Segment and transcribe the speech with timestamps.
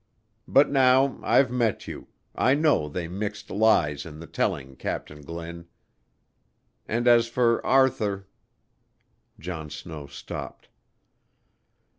[0.47, 5.67] But now I've met you, I know they mixed lies in the telling, Captain Glynn.
[6.87, 8.27] And as for Arthur"
[9.39, 10.69] John Snow stopped.